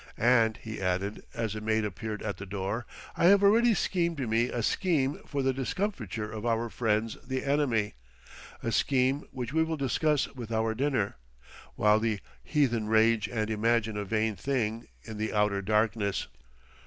"And," 0.17 0.57
he 0.57 0.81
added, 0.81 1.21
as 1.35 1.53
a 1.53 1.61
maid 1.61 1.85
appeared 1.85 2.23
at 2.23 2.37
the 2.37 2.45
door, 2.47 2.87
"I 3.15 3.25
have 3.25 3.43
already 3.43 3.75
schemed 3.75 4.17
me 4.27 4.47
a 4.49 4.63
scheme 4.63 5.19
for 5.27 5.43
the 5.43 5.53
discomfiture 5.53 6.31
of 6.31 6.43
our 6.43 6.71
friends 6.71 7.17
the 7.23 7.45
enemy: 7.45 7.93
a 8.63 8.71
scheme 8.71 9.25
which 9.29 9.53
we 9.53 9.61
will 9.61 9.77
discuss 9.77 10.27
with 10.33 10.51
our 10.51 10.73
dinner, 10.73 11.17
while 11.75 11.99
the 11.99 12.19
heathen 12.43 12.87
rage 12.87 13.27
and 13.29 13.51
imagine 13.51 13.95
a 13.95 14.03
vain 14.03 14.35
thing, 14.35 14.87
in 15.03 15.19
the 15.19 15.31
outer 15.33 15.61
darkness." 15.61 16.25